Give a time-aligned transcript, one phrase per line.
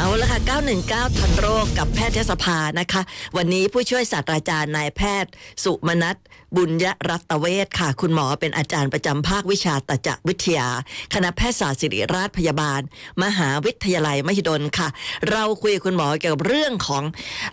[0.00, 0.40] เอาละค่ะ
[0.80, 3.02] 919 ทันโรคกับแพทยสภานะคะ
[3.36, 5.30] วันนี้ผู้ช่วยศาสตราจารย์นายแพทย์
[5.64, 6.16] สุมนัท
[6.56, 10.68] บุญยรัตเวชค่ะ คุณหมอเป็นอาจารย์ประจำภาควิชาตจักวิทยา
[11.14, 12.80] คณะแพทยศาสตร์ศิริราชพยาบาล
[13.22, 14.88] มหาวิทยาลัยมหิดลค่ะ
[15.30, 17.04] เราคุยคุณหมอเกี่ยวกับเรื่องของ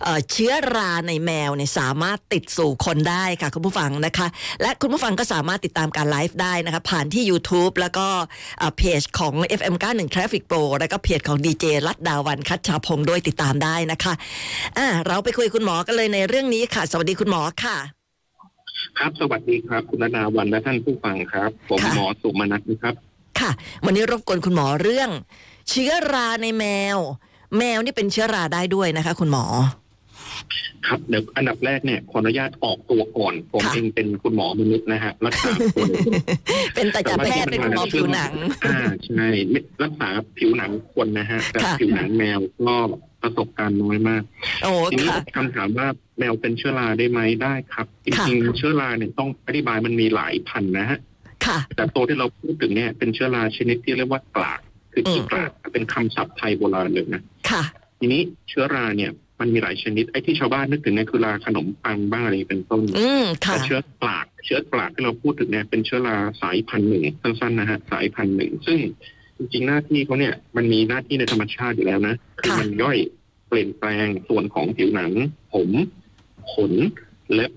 [0.02, 4.26] เอเชื้อราในแมวเนี่ยสามารถติดสู่คนได้ค่ะคุณผู้ฟังนะคะ
[4.62, 8.06] และคุณผู้ฟังก็สามารถติดตามการไลฟ์ได้นะคะ ผ่านที่ YouTube แล้วก็
[8.58, 14.12] เอ่อเพจของ FM91 Traffic Pro แล้วก็เพจของดีเจรัตดาวันคัชชาพงศ์ด้วยติดตามได้นะคะ
[14.78, 17.76] อ่าเราไปคุยกับคุณหมอกันเลยในเรื่องนี้ค่ะ สวัสดีคุณหมอค่ะ
[18.98, 22.94] ครับ สวัสดีครับ คุณนาวันและท่านผู้ฟังครับ ผมค่ะหมอสุมานัทนะครับ
[23.40, 23.50] ค่ะ
[23.84, 25.10] วันนี้รบกวนคุณหมอเรื่อง
[25.70, 26.64] เชื้อราในแม
[26.96, 26.98] ว
[27.58, 29.44] แมวนี่เป็นเชื้อราได้ด้วยนะคะ คุณหมอ
[30.86, 35.88] ครับเดี๋ยวอันดับแรกเนี่ยขออนุญาตออกตัวก่อน ผมค่ะเองเป็นคุณหมอมนุษย์นะฮะรักษาคน
[36.74, 38.32] เป็นแต่จะแพทย์เป็นคุณหมอผิวหนัง
[38.64, 42.76] อ่าใช่ไม่รักษาผิวหนังคนนะฮะแต่ค่ะผิวหนังแมวก็
[43.22, 44.22] ประสบการณ์น้อยมาก
[44.62, 45.86] โอ้ทีนี้ค่ะคำถามว่า
[46.18, 50.98] แมวเป็นเชื้อราได้ไหมได้ครับจค่ะริงๆเชื้อราเนี่ยต้องอธิบายมันมีหลายพันธุ์นะฮะ
[51.46, 54.60] ค่ะแต่ตัวที่เราพูดถึงเนี่ยเป็นเชื้อราชนิดที่เรียกว่ากลาก
[54.92, 57.62] คือขี้อืมกลากเป็นคำศัพท์ไทยโบราณเลยนะค่ะ
[57.98, 59.10] ทีนี้เชื้อราเนี่ย
[59.40, 68.78] มันมีหลายชนิดไอ้ที่ชาวบ้านนึกถึงเนี่ยคือราขนมปังบ้างอะไรเป็นต้นอืมค่ะแต่เชื้อกลากเชื้อกลากที่เราพูดถึงเนี่ยเป็นเชื้อราสายพันธุ์หนึ่งสั้นๆนะฮะสายพันธุ์หนึ่งซึ่ง
[69.36, 72.98] จริงๆหน้าที่เขาเนี่ยมันมีหน้าที่ในธรรมชาติอยู่แล้วนะคือค่ะมันย่อย
[73.48, 75.12] เปลี่ยนแปลงส่วนของผิวหนัง
[75.52, 75.70] ผม
[76.52, 76.72] ขน
[77.32, 77.52] เล็บ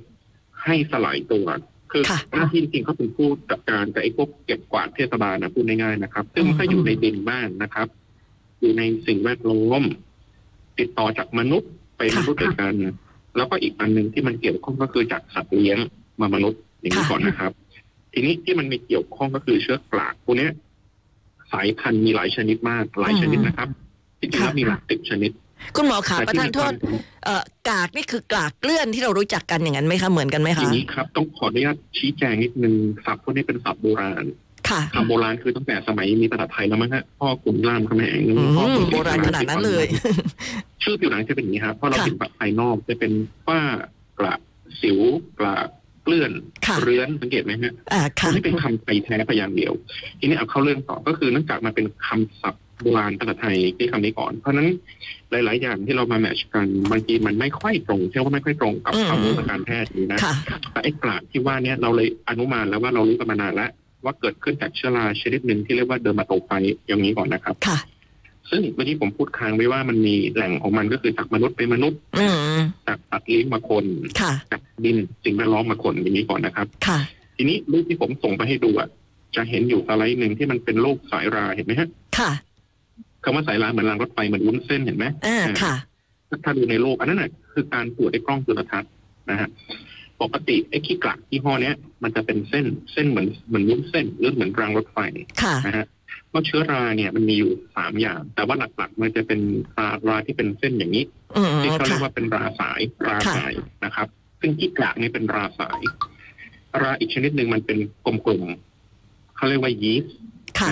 [0.63, 1.47] ให้สลายตัว
[1.91, 7.87] คือค่ะหน้าที่จริงๆเขาเป็นผู้จัดการกับไอ้พวกเก็บกวาดเทศบาลนะพูดง่ายๆนะครับ ซึ่งมันก็อยู่ในดินบ้านนะครับ
[8.61, 9.83] อยู่ในสิ่งแวดล้อม
[10.79, 12.73] ติดต่อจากมนุษย์ไปมนุษย์ด้วยกัน
[13.35, 15.77] แล้วก็อีกอันหนึ่งที่มันเกี่ยวข้องก็คือจากสัตว์เลี้ยง
[16.21, 17.51] มามนุษย์อย่างนี้ค่ะก่อนนะครับ
[18.13, 20.51] ทีนี้ที่มันมีเกี่ยวข้องก็คือเชื้อกลากพวกเนี้ย
[21.51, 23.69] สายพันธุ์มีหลายชนิดมากหลายชนิดนะครับ
[24.19, 25.31] จริงๆแล้วมีหลักสิบชนิด
[25.75, 26.75] คุณหมอขาแต่ประที่ทานมีโทควาษม
[27.25, 32.73] เอ่อกากนี่คือกากเกลื่อนที่เรารู้จักกันอย่างนั้นไหมคะเหมือนกันไหมอคะย่างนี้ครับ ต้องขออนุญาตชี้แจงนิดนึง
[33.05, 34.25] ศัพท์พวกนี้เป็นศัพท์โบราณ
[34.71, 39.85] ค่ะศัพท์โบราณคือตั้งแต่สมัยมีภาษาไทยแล้วมั้งฮะพ่อขุนรามคำแหงอืพ่อมขุนโบราณขนาดนั้นเลย
[40.83, 43.11] ชื่อผิวหนังจะเป็นอย่างนี้ครับเพราะเราค่ะเห็นแบบภายนอกจะเป็น
[43.47, 43.61] ฝ้า
[44.19, 44.33] กระ
[44.81, 44.99] สิว
[45.39, 45.55] กระ
[46.03, 46.31] เกลื่อน
[46.65, 49.73] ค่ะเรื้อนสังเกตไหมฮะอ่าอัค่ะนนี้เป็นคำไทยแท้พยางค์เดียว
[50.19, 54.67] ทีนี้เอาเข้าเรื่องต่อก็คือเนื่องจากมันเป็นคำศัพท์โบราณภาษาไทยที่คำนี้ก่อน เพราะฉะนั้น
[55.31, 60.33] หลาย ๆ อย่างที่เรามาแมทช์กันบางทีมันไม่ค่อยตรงเชื่อว่าไม่ค่อยตรงกับอืมความรู้ทางการแพทย์นี้นะค่ะ
[60.71, 63.69] แต่ไอ้กลากที่ว่าเนี้ยเราเลยอนุมานแล้วว่าเรารู้กันมานานแล้ว
[64.05, 66.51] ว่าเกิดขึ้นจากเชื้อราชนิดหนึ่งที่เรียกว่าเดอร์มาโตไฟ
[66.87, 67.77] อย่างนี้ก่อนนะครับ ค่ะ
[68.49, 73.85] ซึ่งเมื่อกี้ผมพูดค้างไว้ว่ามันมีแหล่งของมันก็คือจากมนุษย์ไปมนุษย์อืมจากสัตว์เลี้ยงมาคน
[74.21, 76.99] ค่ะจากดินสิ่งแวดล้อมมาคนอย่างนี้ก่อนนะครับ ค่ะ
[77.35, 78.87] ทีนี้รูปที่ผมส่งไปให้ดูอะ
[79.35, 82.31] จะเห็นอยู่สไลด์หนึ่งที่มันเป็นรูปสายราเห็นไหมฮะ ค่ะ
[83.23, 85.75] คำว่าสายราเหมือนรางรถไฟเหมือนวุ้นเส้นเห็นไหมอ่าค่ะ
[86.43, 88.91] ถ้าดูในโลกอันนั้นน่ะคือการตรวจด้วยกล้องจุลทรรศน์
[89.29, 89.49] นะฮะ
[90.21, 94.97] ปกติไอ้ขี้กลักที่ห้อเนี้ยมันจะเป็นเส้นเส้นเหมือนเหมือนวุ้นเส้นหรือเหมือนรางรถไฟ
[95.43, 95.85] ค่ะนะฮะ
[96.29, 99.39] เพราะเชื้อราเนี่ยมันมีอยู่สามอย่าง แต่ว่าหลักๆ มันจะเป็น
[99.77, 101.03] ราราที่เป็นเส้นอย่างนี้
[101.37, 103.53] อืมที่เขาเรียค่ะกว่าเป็นราสายราค่ะสาย
[103.85, 104.07] นะครับ
[104.39, 105.81] ซึ่งขี้กลากนี่เป็นราสาย
[106.81, 110.15] ราอีกชนิดหนึ่งมันเป็นกลมๆเขาเรียกว่ายีสต์
[110.59, 110.71] ค่ะ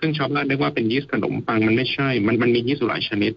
[0.00, 3.32] ซึ่งชาวบ้านเรียกว่าเป็นยีสต์ขนมปังมันไม่ใช่ มันมันมียีสต์อยู่หลายชนิด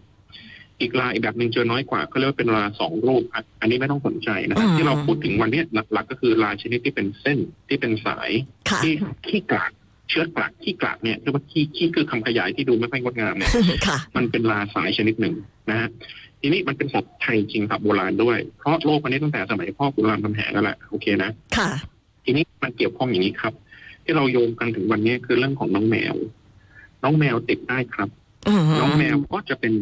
[0.84, 7.40] อีกราอีกแบบหนึ่งเจอน้อยกว่าเขาเรียกว่าเป็นราสองรูปอะอันนี้ไม่ต้องสนใจนะครับอืมที่เราพูดถึงวันเนี้ยหลักๆก็คือราชนิดที่เป็นเส้น
[7.70, 8.30] ที่เป็นสาย
[8.70, 8.94] ค่ะที่
[9.28, 9.72] ขี้กลาก
[10.10, 13.52] เชื้อกลากขี้กลากเนี่ยเรียกว่าขี้ขี้คือคำขยายที่ดูไม่ค่อยงดงามเนี่ย
[13.88, 15.36] ค่ะมันเป็นราสายชนิดหนึ่ง
[15.70, 15.90] นะฮะ
[16.42, 21.70] ทีนี้มันเป็นศัพท์ไทยจริงศัพท์โบราณด้วย เพราะโลกวันนี้ตั้งแต่สมัยพ่อขุนรามคำแหงนั่นแหละโอเคนะค่ะ
[22.26, 23.54] ทีนี้มันเกี่ยวข้องอย่างนี้ครับ
[24.04, 26.16] ที่เราโยงกันถึงวันนี้คือเรื่องของน้องแมว
[27.04, 28.10] น้องแมวติดได้ครับ
[28.48, 29.74] อืมน้องแมวก็จะเป็น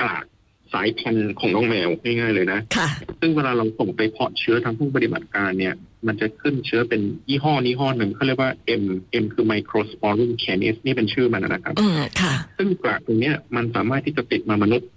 [0.00, 0.24] กลาก
[0.72, 2.88] สายพันธุ์ของน้องแมวง่ายๆเลยนะ ค่ะ
[3.20, 5.74] ซึ่งเวลาเราส่งไปเพาะเชื้อทางผู้ปฏิบัติการเนี่ย
[6.06, 8.50] มันจะขึ้นเชื้อเป็นยี่ห้อยี่ห้อหนึ่งเขาเรียกว่า
[8.82, 8.84] M
[9.22, 14.88] M คือ Microsporum canis นี่เป็นชื่อมันนะครับ อืมค่ะ ซึ่งกลากตรงเนี้ยมันสามารถที่จะติดมามนุษย์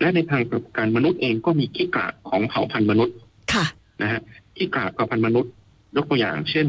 [0.00, 3.16] และในทางกลับการมนุษย์เองก็มีขี้กลากของเผ่าพันธุ์มนุษย์
[3.52, 3.64] ค่ะ
[4.02, 4.20] นะฮะ
[4.56, 5.52] ขี้กลากเผ่าพันธุ์มนุษย์
[5.96, 6.66] ยกตัวอย่าง เช่น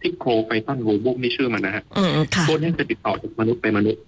[0.00, 4.02] ที่โครไฟตันโรบุมนี่ชื่อมันนะฮะอืมค่ะ ตัวนี้จะติดต่อจากมนุษย์ไปมนุษย์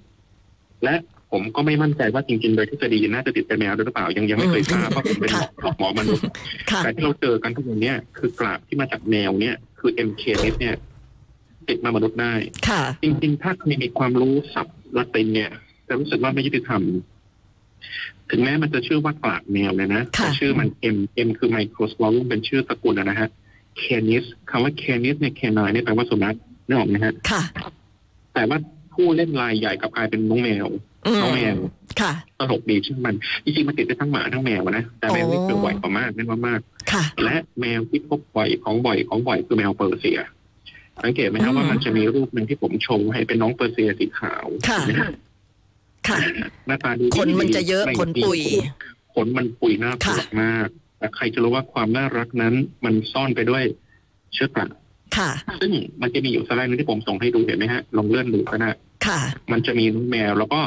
[0.85, 0.94] และ
[1.32, 5.32] ผมก็ไม่มั่นใจว่าจริงๆโดยทฤษฎีน่าจะติดไปแมวด้วยหรือเปล่ายังยังไม่เคยทราบเพราะผมเป็น
[5.62, 6.25] หมอหมอมนุษย์
[6.70, 10.23] ค่ะแต่ที่เราเจอกันทุกวันเนี้ยคือกลากที่มาจากแมวเนี่ย คือ MK
[10.61, 10.75] เนี่ย
[11.69, 12.34] ติดมามนุษย์ได้
[12.69, 15.50] ค่ะ จริง ๆ ถ้าใครมีความรู้ศัพท์ละตินเนี่ย
[15.88, 16.82] จะรู้สึกว่าไม่ยุติธรรม
[18.31, 23.29] ถึงแม้มันจะชื่อว่ากลากแมวเลยนะค่ะแต่ชื่อมัน M M คือ Microsporum เป็นชื่อตระกูลนะฮะ
[23.82, 26.37] Canis คำว่า Canis เนี่ย canine เนี่ยแปลว่าสุนัข
[26.67, 27.43] นึกออกไหมฮะ ค่ะ
[28.34, 28.58] แต่ว่า
[28.94, 31.56] ผู้เล่นรายใหญ่กลับกลายเป็นน้องแมวอืม น้องแมว
[32.00, 33.14] ค่ะตลกดีใช่ไหมมัน
[33.44, 36.61] จริงๆมันติดได้ทั้งหมาทั้งแมวอะนะ แต่แมวนี่โอ้คือบ่อยกว่ามากแน่นว่ามาก
[36.93, 40.19] ค่ะและแมวที่พบบ่อยของบ่อยของบ่อยคือแมวเปอร์เซีย
[41.03, 45.11] สังเกตไหมครับอืมว่ามันจะมีรูปหนึ่งที่ผมโชว์ให้เป็นน้องเปอร์เซียสีขาวค่ะเห็นไหมฮะ
[46.08, 46.19] ค่ะ
[46.67, 48.41] หน้าตาดีขนมันจะเยอะไม่ขนปุย
[49.14, 50.69] ขนมันปุยน่ากลัวค่ะมาก
[50.99, 52.55] แต่ใครจะรู้ว่าความน่ารักนั้น
[52.85, 53.64] มันซ่อนไปด้วย
[54.35, 54.67] เชื้อกรา
[55.17, 55.31] ค่ะ
[55.61, 55.73] ซึ่ง
[56.03, 58.70] มันจะมีอยู่สไลด์หนึงที่ผมส่งให้ดูเห็นไหมฮะลองเลื่อนดูก็ได้
[59.06, 59.20] ค่ะ
[59.53, 60.61] มันจะมีน้องแมวแล้วก็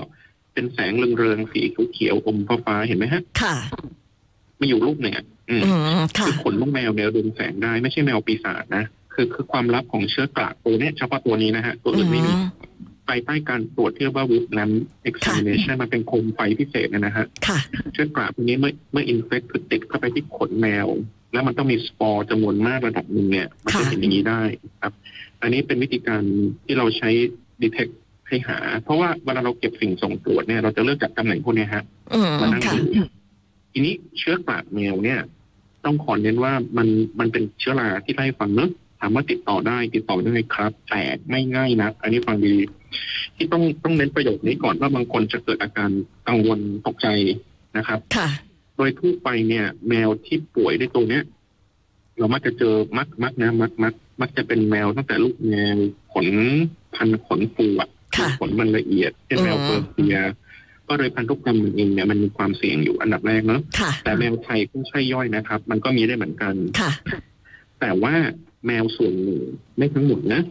[0.60, 1.62] เป็นแสงเรืองๆสี
[1.94, 3.56] เขียวๆอมฟ้าๆเห็นไหมฮะ ค่ะ
[4.60, 8.84] มีอยู่รูปหนึ่งอะอืมอืมค่ะคือขนลูกแมวเนี่ยดึงแสงได้ไม่ใช่แมวปีศาจนะ
[9.14, 12.48] คือคือความลับของเชื้อกราตัวเนี้ยเฉพาะตัวนี้นะฮะ ตัวอื่นไม่มีอืม
[13.08, 14.72] ภายใต้การตรวจที่เรียกว่าวุฒนั้น
[15.10, 17.60] examination มันเป็นโคมไฟพิเศษนะฮะค่ะ
[17.94, 20.88] เชื้อกราตัวนี้เมื่อเมื่อ infect คือติดเข้าไปที่ขนแมว
[21.34, 24.42] แล้วมันต้องมีสปอร์จำนวนมากระดับหนึ่งเนี่ย มันจะค่ะเห็นอย่างนี้ได้
[24.82, 24.94] ครับ
[25.42, 26.24] อันนี้เป็นวิธีการ
[26.66, 27.10] ที่เราใช้
[27.62, 27.92] detect
[28.30, 31.84] ให้หา เพราะว่าเวลาเราเก็บสิ่งส่งตรวจเนี่ยเราจะเลือกจากตำแหน่งพวกเนี้ยฮะ
[32.14, 33.04] อืมมานั่งค่ะดู
[33.72, 35.20] ทีนี้เชื้อกราดแมวเนี่ย
[35.86, 36.88] ต้องขอเน้นว่ามัน
[37.20, 42.56] มันเป็นเชื้อราที่ไล่ฟังเนอะถามว่าติดต่อได้ติดต่อได้ครับ แต่ไม่ง่ายนะอันนี้ฟังดี
[43.36, 45.90] ที่ต้องต้องเน้นประโยคนี้ก่อนว่าบางคนจะเกิดอาการ
[46.28, 47.08] กังวลตกใจ
[47.78, 48.30] นะครับค่ะ
[48.76, 51.24] โดยทั่วไปเนี่ย แมวที่ป่วยด้วยตัวเนี้ย
[52.18, 55.78] เรามักจะเจอมักมักนะมักมักมักจะเป็นแมวตั้งแต่ลูกแมว
[56.14, 56.28] ขน
[56.96, 57.90] พันขนฟูอะ
[58.20, 60.18] ค่ะขนมันละเอียดเช่นแมวอืมเปอร์เซีย
[60.88, 66.92] ก็โดยพันธุกรรมมันเองเนี่ยมันมีความเสี่ยงอยู่อันดับแรกเนาะค่ะแต่แมวไทยก็ใช่ย่อยนะครับ มันก็มีได้เหมือนกันค่ะ
[67.80, 68.14] แต่ว่า
[68.66, 69.42] แมวส่วนหนึ่ง
[69.78, 70.42] ไม่ทั้งหมดนะ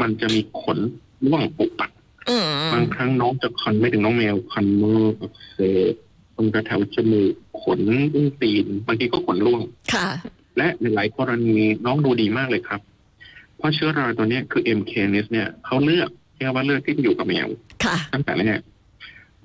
[0.00, 0.78] มันจะมีขน
[1.26, 1.90] ร่วงปุกปัก
[2.30, 5.58] อืมบางครั้งน้องจะคันไม่ถึงน้องแมวคันมืออักเส
[5.92, 5.94] บ
[6.36, 7.30] ตรงกระแถวจมูก
[7.62, 7.80] ขน
[8.14, 9.62] อุ้งตีน บางทีก็ขนร่วง
[9.94, 10.08] ค่ะ
[10.56, 12.80] และในหลายกรณีน้องดูดีมากเลยครับ
[13.56, 16.10] เพราะเชื้อราตัวเนี้ยคือ MK เนี่ยเขาเลือก
[16.40, 17.48] แค่ว่าเลือกที่จะอยู่กับแมว
[17.84, 18.60] ค่ะ ตั้งแต่แรก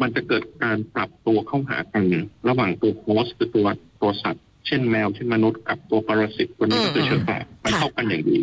[0.01, 2.03] มันจะเกิดการปรับตัวเข้าหากัน
[2.49, 3.67] ระหว่างตัวโฮสต์คือตัว
[4.01, 8.37] ตัวสัตว์ เช่นแมวเช่นมนุษย์กับตัวปรสิตตัวนี้ก็คือเชื้อรามันเข้ากันอย่างดี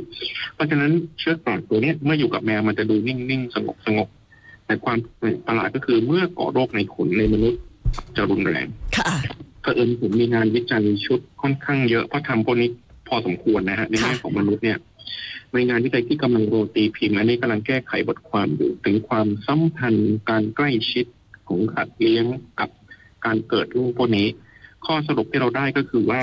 [0.55, 4.09] เพราะฉะนั้นเชื้อราตัวเนี้ยเมื่ออยู่กับแมวมันจะดูนิ่งๆสงบสงบ
[4.67, 4.99] แต่ความ
[5.47, 7.61] ประหลาดก็คือเมื่อก่อโรคในขนในมนุษย์
[8.17, 8.67] จะรุนแรง
[8.97, 9.13] ค่ะ
[9.63, 12.69] เผอิญผมมีงานวิจัยชุดค่อนข้างเยอะเพราะทำพวกนี้
[13.09, 14.79] พอสมควรนะฮะในแง่ค่ะของมนุษย์เนี่ย
[15.53, 21.07] ในงานวิจัยที่กำลังโรตีพิมพ์อันนี้กำลังแก้ไขบทความอยู่ถึงความสัมพันธ์การใกล้ชิด
[21.49, 22.25] ของสัตว์เลี้ยง
[22.61, 22.71] กับ
[23.25, 24.27] การเกิดลูกพวกนี้
[24.87, 26.23] ข้อสรุปที่เราได้ก็คือว่า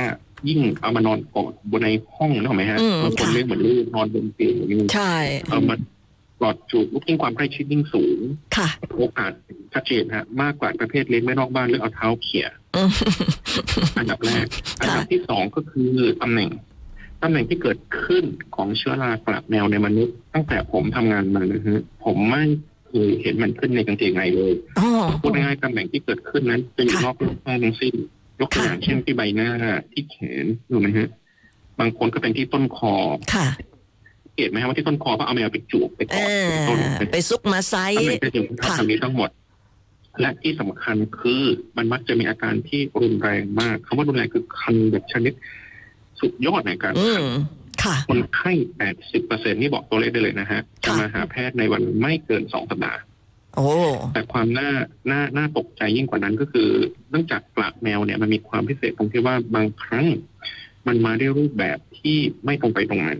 [0.49, 5.15] ยิ่งเอามานอนกอดบนในห้องนึกออกไหมฮะอืมบางคนค่ะเลี้ยงเหมือนลูกนอนบนเตียงอย่างนี้ใช่
[5.49, 5.75] เอามา
[6.41, 8.19] กอดจูบลูกยิ่งความใกล้ชิดยิ่งสูง
[8.57, 9.31] ค่ะ โอกาส
[9.73, 12.89] ชัดเจนฮะ มากกว่าประเภทเลี้ยงไม่นอกบ้านหรือเอาเท้าเขี่ยอืม
[13.97, 14.45] อันดับแรก
[14.79, 15.91] อันค่ะดับที่สองก็คือ
[16.21, 16.49] ตำแหน่ง
[17.21, 18.23] ตำแหน่งที่เกิดขึ้น
[18.55, 22.43] ของเชื้อรากระแมวในมนุษย์ ตั้งแต่ผมทำงานมานะฮะผมไม่
[22.87, 24.89] เคยเห็นมันขึ้นในกางเกงในเลยอ๋อ
[25.21, 27.93] พูดง่ายๆตำแหน่งที่เกิดขึ้นนั้นจะอยู่ค่ะรอบร่างกายทั้งสิ้น
[28.39, 29.49] ยกตัวอย่างค่ะเช่นที่ใบหน้า
[29.91, 31.09] ที่แขนถูกไหมฮะ
[31.79, 32.95] บางคนก็เป็นที่ต้นคอ
[33.33, 33.47] ค่ะ
[34.37, 39.29] เห็นไหมฮะว่าที่ต้นคอก็เอาแมวไปจูบไปกเออดอต้นไปซุกมาไซตำส์แหน่งจะอยู่ที่ค่ะทำนี้ทั้งหมด
[40.19, 41.43] และที่สำคัญคือ
[41.77, 45.33] มันมักจะมีอาการที่รุนแรงมากคำว่ารุนแรงคือคันแบบชนิด
[46.21, 47.33] สุดยอดในการอืคันม
[47.83, 48.51] ค่ะคนไข้
[48.89, 52.99] 80เปอร์เซ็นนี่บอกตัวเลขได้เลยนะฮะจะค่ะมาหาแพทย์ในวันไม่เกินสองสัปดาห์
[53.55, 53.69] โอ้
[54.13, 54.69] แต่ความน่า
[55.11, 56.69] น่าน่าตกใจยิ่งกว่านั้นก็คือ
[57.09, 60.05] เนื่องจากกลากแมวเนี่ยมันมีความพิเศษตรงที่ว่าบางครั้ง
[60.87, 63.19] มันมาด้วยรูปแบบที่ไม่ตรงไปตรงนั้น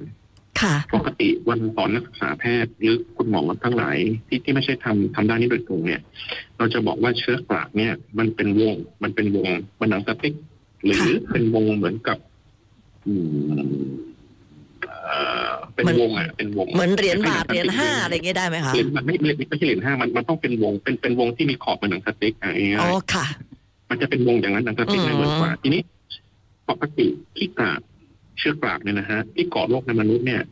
[0.61, 3.97] ค่ะปกติวันสอนนักศึกษาแพทย์หรือคุณหมอทั้งหลาย
[4.27, 6.01] ที่ที่ไม่ใช่ทำทำด้านนี้โดยตรงเนี่ย
[6.57, 10.33] เราจะบอกว่าเชื้อกลากเนี่ย มันเป็นวง มันเป็นวงมันหนังสติ๊ก
[10.83, 12.17] หรือค่ะเป็นวงเหมือนกับ
[13.07, 13.87] อืม
[15.05, 23.25] เอ่อเป็นมันวงอะเป็นวงเหมือนเหรียญบาทเหรียญห้าอะไรอย่างเงี้ยได้ไหมคะเหรียญมันไม่ไม่ไม่ใช่เหรียญห้ามันมันต้องเป็นวงเป็นเป็นวงที่มีขอบเหมือนหนังสติ๊กอะไรอย่างเงี้ยอ๋อค่ะ
[23.89, 25.81] มันจะเป็นวงอย่างนั้นหนังสติ๊กไม่เหมือนกว่า ทีนี้
[26.69, 27.79] ปกติที่กลาก
[28.37, 30.43] เชื้อกลากเนี่ยนะฮะที่ก่อโรคในมนุษย์เนี่ย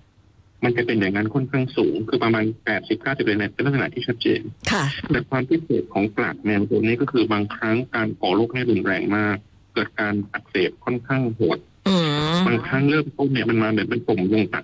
[0.63, 9.37] มันจะเป็นอย่างนั้นค่อนข้างสูง คือประมาณแปดสิบเก้าสิบเลยเนี่ยเป็นลักษณะที่ชัดเจนค่ะแต่ความพิเศษของกลากแมวตัวนี้ก็คือบางครั้งการก่อโรคให้รุนแรงมาก
[9.73, 12.16] เกิดการอักเสบค่อนข้างโหดอืม
[12.47, 14.63] บางครั้งเริ่มต้นเนี่ยมันมาแบบเป็นปุ่มวงตัด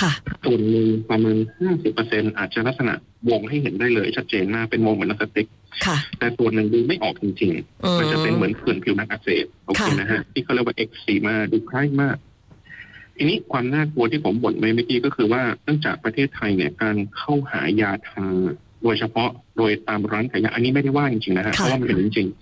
[0.00, 0.12] ค่ะ
[0.44, 2.94] ส่วนหนึ่งประมาณห้าสิบเปอร์เซ็นอาจจะลักษณะ
[3.30, 5.48] วงให้เห็นได้เลย ชัดเจนมากเป็นวงเหมือนหนังสติ๊ก
[5.86, 7.50] ค่ะ แต่ส่วนหนึ่งดูไม่ออกจริง
[7.84, 12.16] อืๆมมันจะเป็นเหมือนผื่นผิวหนังอักเสบโอเคค่ะนะฮะที่เขาเรียกว่าเอ็กซีมาดูคล้ายมาก
[13.16, 18.26] ทีนี้ความน่ากลัวที่ผมบ่นไปเมื่อกี้ก็คือว่าเนื่องจากประเทศไทยเนี่ยการเข้าหายาทา
[18.82, 22.38] โดยเฉพาะโดยตามร้านขายยาอันนี้ไม่ได้ว่าจริงๆนะฮะเพค่ะราะว่ามันเป็นจริงๆ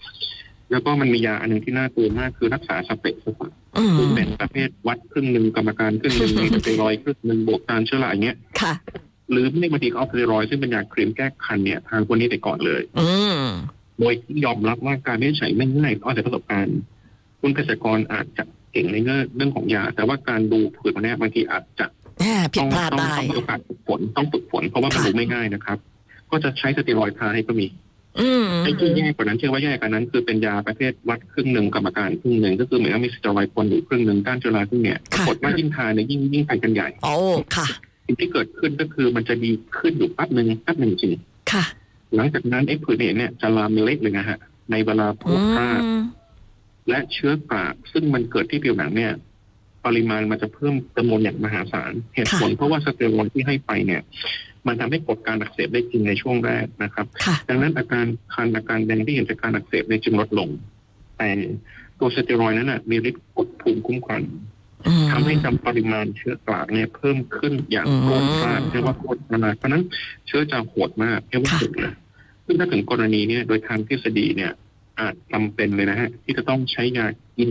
[0.70, 8.74] แล้วก็มันมียาอันหนึ่งที่น่ากลัวมากคือรักษาสเปกสปะอืมคือเป็นประเภทวัดครึ่งหนึ่งกรรมการครึ่งหนึ่งมีสเตียรอยด์ครึ่งหนึ่งบวกการเชื้อราอย่างเงี้ยค่ะ
[9.30, 13.08] หรือไม่บางทีก็เอาสเตียรอยด์ซึ่งเป็นยาครีมแก้คันเนี่ยทานคนนี้ไปก่อนเลยอื
[13.38, 13.42] ม
[13.98, 16.78] โดยที่ยอมรับว่าการไม่ใช้ไม่ง่ายเพราะอาศัยประสบการณ์
[17.40, 18.96] คุณเภสัชกรอาจจะเก่งใน
[19.36, 21.86] เรื่องของยา แต่ว่าการดูผืนมันเนี่ยบางทีอาจจะ
[22.18, 25.78] แหมผิดต้องพลาดต้องได้ต้องมีโอกาสฝึกฝนต้องฝึกฝนเพราะว่ามันค่ะดูไม่ง่ายนะครับ
[26.30, 27.85] ก็จะใช้สเตียรอยด์ทาให้ก็มีอืม
[28.64, 37.14] ไอ้ที่แย่กว่านั้นเชื่อว่าแย่กว่านั้น คือเป็นยาประเภทวัดครึ่งหนึ่งกรรมการครึ่งหนึ่งก็คือเหมือนกับมีสเตียรอยด์ปนอยู่ครึ่งหนึ่งก้านจุฬาครึ่งเนี่ยปรากฏว่ายิ่งทานเนี่ยยิ่งยิ่งไปกันใหญ่โอ้
[37.56, 37.66] ค่ะ
[38.06, 41.14] สิ่งที่เกิดขึ้นก็คือมันจะดีขึ้นอยู่แป๊บหนึ่งแป๊บหนึ่งจริง
[41.52, 41.64] ค่ะ
[42.14, 44.38] หลังจากนั้นไอ้ผื่นเห็นเนี่ยจะลามเล็กเลยนะฮะ
[44.70, 45.82] ในเวลาโพอืสผ้าม
[46.88, 49.12] และเชื้อกราซึ่งมันเกิดที่ผิวหนังเนี่ย
[49.86, 54.00] ปริมาณมันจะเพิ่มจำนวนอย่างมหาศาลเหตุผลเพราะว่าสเตียรอยด์ที่ให้ไปเนี่ย
[54.66, 60.48] มันทำให้กดการอักเสบได้จริงในช่วงแรกนะครับค่ะดังนั้นอาการคันอาการแดงที่เห็นจากการอักเสบในยจึงลดลง
[61.16, 61.28] แต่
[61.98, 64.22] ตัวสเตียรอยด์นั้นนะมีฤทธิ์กดภูมิคุ้มกัน
[64.86, 69.82] อืมทำให้จำปริมาณเชื้อกราเนี่ยเพิ่มขึ้นอย่างอืมโคตรพลาดเรียกว่าโคตรพลาดเพราะฉะนั้น
[70.26, 71.94] เชื้อจะโหดมากเรียกว่าค่ะสุดเลย
[72.44, 74.52] ซึ่งถ้าถึงกรณีเนี้ยโดยทางทฤษฎีเนี่ย
[75.00, 77.06] อาจจำเป็นเลยนะฮะ ที่จะต้องใช้ยา
[77.36, 77.50] กิน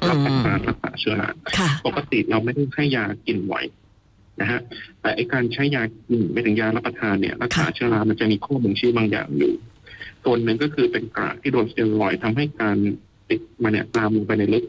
[0.00, 1.28] อืรับประมทานรักษาเชื้อรา
[1.58, 3.54] ค่ะปกติเราไม่ได้ให้ยากินไหว
[4.40, 4.60] นะฮะ
[5.00, 9.52] แต่ไอการใช้ยากินไม่ถึงยารับประทานเนี่ยรักษาค่ะเชื้อรามันจะมีข้อบ่งชี้บางอย่างอยู่
[10.24, 12.76] ส่วนหนึ่งก็คือเป็นกระที่โดนสเตียรอยด์ทำให้การ
[13.30, 14.64] ติดมันเนี่ยตามลงไปในลึก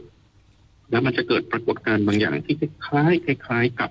[0.90, 2.56] แล้วมันจะเกิดปรากฏการณ์บางอย่างที่
[2.86, 3.06] คล้า
[3.36, 3.90] ยๆคล้ายๆกับ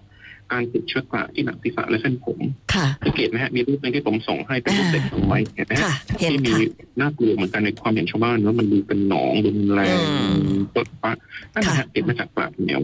[0.54, 2.40] การติดเชื้อกระที่หนังศีรษะและเส้นผม
[2.74, 11.14] ค่ะสังเกตไหมฮะมีรูปหนึงที่ผมส่งให้เป็นรูปเด็กเอาไว้เห็นไหมฮะค่ะเห็นที่มีค่ะน่ากลัวเหมือนกันในความเห็นชาวบ้านว่ามันดูเป็นหนองรุนแรงอืมตดปะ
[11.54, 12.82] นั่นนะค่ะฮะติดมาจากปากเหนียว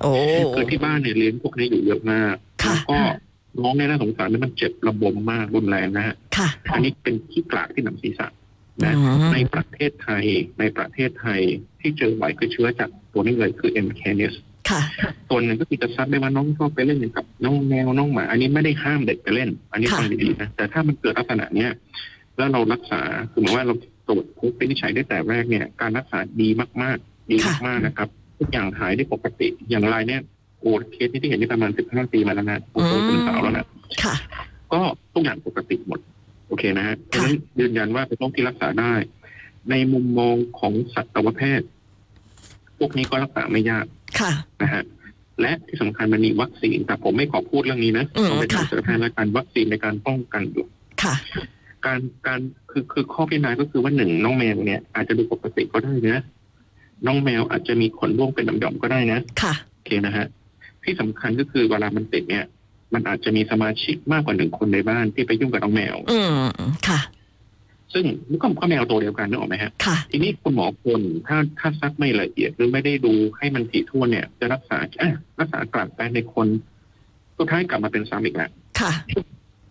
[0.00, 0.12] โอ้
[0.54, 2.34] คือที่บ้านเนี่ยเลี้ยงพวกนี้อยู่เยอะมาก
[2.64, 2.98] ค่ะแล้วก็
[3.60, 8.26] น้องเนี่ยน่าสงสารนะมันเจ็บระบมมากรุนแรงนะฮะค่ะอันนี้เป็นที่กลากที่หนังศีรษะ
[8.82, 10.24] อืนะมในประเทศไทย
[10.60, 11.40] ในประเทศไทย
[11.80, 14.34] ที่เจอบ่อยคือเชื้อจากตัวนี้เลยคือ m c a n i s
[14.70, 14.80] ค่ะ
[15.30, 21.70] ตัวหนึ่งก็คือจะซัดได้ว่าน้องชอบไปเล่นกับน้องแมวน้องหมา อันนี้ไม่ได้ห้ามเด็กไปเล่น อันนี้ค่ะฟังดีๆนะแต่ถ้ามันเกิดลักษณะเนี้ย
[22.36, 23.74] แล้วเรารักษาคือหมายว่าเรา
[24.08, 26.48] ตรวจพบเป็นนิจฉัยได้แต่แรกเนี่ย การรักษาดี
[26.82, 27.36] มากๆ ดี
[27.66, 28.08] มากๆนะครับ
[28.44, 30.22] ทุกอย่างหายได้ปกติ อย่างไรเนี่ย
[30.60, 33.66] โอ้เคสนี้ที่เห็นนี่ประมาณสิบห้าปีมาแล้วนะโอ้โหเป็นสาวแล้วนะ
[34.02, 34.14] ค่ะ
[34.72, 34.80] ก็
[35.12, 36.00] ทุกอย่างปกติหมด
[36.48, 38.94] โอเคนะฮะเพราะฉะนั้นยืนยันว่าเป็นโรคที่รักษาได้
[39.70, 41.68] ในมุมมองของสัตวแพทย์
[42.78, 43.86] พวกนี้ก็รักษาไม่ยาก
[44.20, 44.32] ค่ะ
[44.62, 44.82] นะฮะ
[45.40, 50.66] และที่สำคัญมันมีวัคซีนแต่ผมไม่ขอพูดเรื่องนี้นะอืมต้องไปทางค่ะสัตวแพทย์และการวัคซีนในการป้องกันอยู่
[51.02, 51.14] ค่ะ
[51.86, 56.18] การการคือคือข้อพิจารณาก็คือว่าหนึ่งน้องแมวเนี่ยอาจจะดูปกติก็ได้นะ
[57.06, 60.26] น้องแมวอาจจะมีขนร่วงเป็นหย่อมๆก็ได้นะค่ะ โอเคนะฮะ
[60.82, 62.44] ที่สำคัญก็คือเวลามันติดเนี่ย
[62.94, 66.44] มันอาจจะมีสมาชิกมากกว่าหนึ่งคนในบ้านที่ไปยุ่งกับน้องแมว อืม
[66.88, 67.00] ค่ะ
[67.92, 76.46] ซึ่งมันก็ก็แมวตัวเดียวกันนึกออกไหมฮะค่ะทีนี้คุณหมอคนถ้าถ้าซักไม่ละเอียดหรือไม่ได้ดูให้มันถี่ถ้วนเนี่ย จะรักษาอะรักษากลับไปในคน
[77.38, 78.92] สุดท้ายกลับมาเป็นซ้ำอีกแล้วค่ะ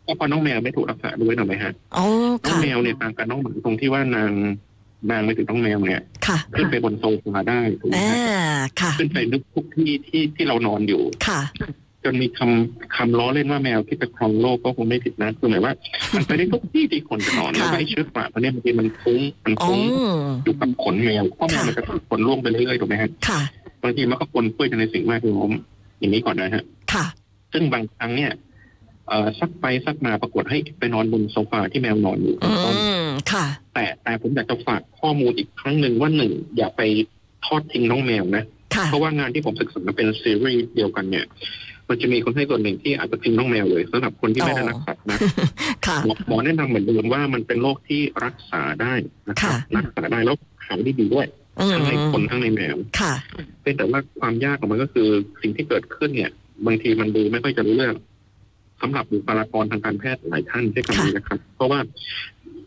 [0.06, 2.06] ก็เพราะน้องแมวไม่ถูกรักษาด้วยถูกไหมฮะโอ้
[2.44, 4.32] น้องค่ะแมวเนี่ยต่างกับน้องหมาตรงที่ว่านาง
[5.10, 11.42] นางไม่ถึงน้องแมวเนี่ยค่ะขึ้นไปบนโซฟาได้ถูกไหมอ่าฮะค่ะ ขึ้นไปนึกทุกที่ที่ที่เรานอนอยู่ค่ะ
[12.04, 15.74] จนมีคำคำล้อเล่นว่าแมวที่จะครองโลกก็คงไม่ผิดนะคือหมายว่า
[16.16, 19.80] มันไปได้ทุกที่ที่คนจะนอนค่ะแล้วก็ไอ้เชื้อกราเพราะเนี่ยบางทีมันฟุ้งมันอ๋อฟุ้ง
[20.44, 23.40] อยู่กับขนแมวเพราะแมวค่ะมันจะขนล่วงไปเรื่อยๆถูกไหมฮะค่ะ
[23.84, 25.52] บางทีมันก็ปนเปื้อนในสิ่งแวดล้อม
[26.00, 27.06] อย่างนี้ก่อนนะฮะค่ะ
[27.54, 28.53] ซึ่งบางครั้งเนี่ยเอ่อ
[29.40, 36.82] ซักไปซักมาปรากฏให้ไปนอนบนโซฟาที่แมวนอนอยู่อืเป็นต้นมค่ะ แต่แต่ผมอยากจะฝากข้อมูลอีกครั้งหนึ่งว่าหนึ่งอย่าไป
[37.46, 38.44] ทอดทิ้งน้องแมวนะ
[38.76, 41.26] ค่ะเพราะว่างานที่ผมศึกษาเป็นซีรีส์เดียวกันเนี่ย
[41.90, 45.20] มันจะมีคนให้ส่วนหนึ่งที่อาจจะทิ้งน้องแมวเลยสำหรับคนที่ไม่ได้รักสัตว์นะ
[45.88, 48.94] ค่ะหมอหมอแนะนำเหมือนเดิมว่ามันเป็นโรคที่รักษาได้
[49.30, 51.28] นะครับค่ะรักษาได้แล้วหายได้ดีด้วย
[51.60, 53.14] อืมทั้งในคนทั้งในแมวค่ะ
[53.64, 55.08] เป็นแต่ว่าความยากของมันก็คือ
[55.42, 56.32] สิ่งที่เกิดขึ้นเนี่ย
[56.66, 57.96] บางทีมันดูไม่ค่อยจะรู้เรื่อง
[58.84, 61.80] สำหรับบุคลากรทางการแพทย์หลายท่านใช้คำนี้นะครับ เพราะว่า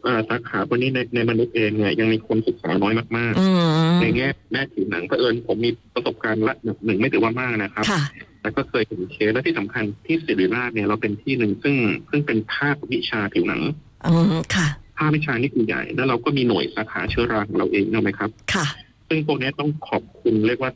[0.02, 3.46] เอ่อสาขาวันนี้ในในมนุษย์เองเนี่ยยังมีคนศึกษาน้อยมากอื
[3.92, 8.02] มๆในแง่แม่ผิวหนังเผอิญผมมีประสบการณ์ระดับหนึ่งไม่ถือว่ามากนะครับค่ะ
[8.40, 11.74] แต่ก็เคยเห็นเคสและที่สำคัญที่ศิริราชเนี่ยเราเป็นที่หนึ่งซึ่ง
[12.10, 13.62] ซึ่งเป็นภาควิชาผิวหนัง
[14.06, 14.66] อืมค่ะ
[14.98, 18.66] ภาควิชานี่คือใหญ่ แล้วเราก็มีหน่วยสาขาเชื้อราของเราเองใช่ไหมครับ ค่ะ
[19.08, 20.72] ซึ่งพวกนี้ต้องขอบคุณเรียกว่า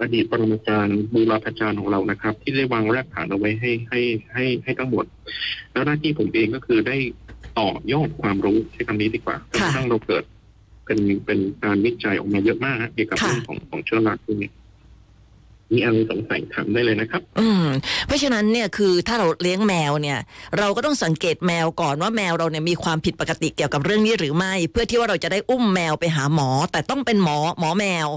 [0.00, 4.00] อดีตปรมาจารย์บูรพาจารย์ของเรานะครับ ที่ได้วางรากฐานเอาไว้ให้ให้
[4.32, 5.04] ให้ให้ทั้งหมด
[5.72, 6.96] แล้วหน้าที่ผมเองก็คือได้
[7.58, 10.24] ต่อยอดความรู้ใช้คำนี้ดีกว่าจนกระทั่งเราเกิด
[10.84, 14.50] เป็นเป็นการวิจัยออกมาเยอะมากฮะเกี่ยวกับค่ะเรื่องของของเชื้อราพวกนี้
[15.74, 17.66] มีอะไรสงสัยถามได้เลยนะครับ อืม
[18.06, 20.18] เพราะฉะนั้นเนี่ยคือถ้าเราเลี้ยงแมวเนี่ย
[20.58, 28.08] เราก็ต้องสังเกตแมวก่อนว่าแมวเราเนี่ยมีความผิดปกติเกี่ยวกับเรื่องนี้หรือไม่ เพื่อที่ว่าเราจะได้อุ้มแมวไปหาหมอ แต่ต้องเป็นหมอหมอแมว